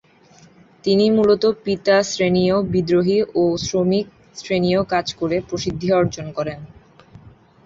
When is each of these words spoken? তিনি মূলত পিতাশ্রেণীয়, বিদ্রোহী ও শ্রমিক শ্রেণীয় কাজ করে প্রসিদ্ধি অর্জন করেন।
তিনি 0.83 1.05
মূলত 1.09 1.43
পিতাশ্রেণীয়, 1.63 2.55
বিদ্রোহী 2.71 3.17
ও 3.35 3.43
শ্রমিক 3.57 4.05
শ্রেণীয় 4.35 4.81
কাজ 4.83 5.07
করে 5.13 5.37
প্রসিদ্ধি 5.49 5.89
অর্জন 5.93 6.25
করেন। 6.31 6.59